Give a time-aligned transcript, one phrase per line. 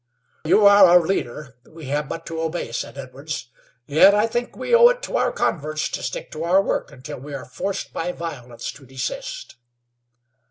[0.45, 3.51] "You are our leader; we have but to obey," said Edwards.
[3.85, 7.19] "Yet I think we owe it to our converts to stick to our work until
[7.19, 9.57] we are forced by violence to desist."